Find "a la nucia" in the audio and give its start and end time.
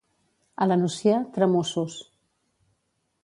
0.65-1.19